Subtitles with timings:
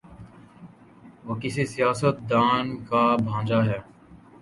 [1.25, 3.79] وہ کسی سیاست دان کا بھانجا ہے۔